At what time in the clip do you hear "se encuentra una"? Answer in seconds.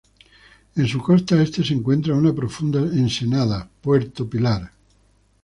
1.63-2.33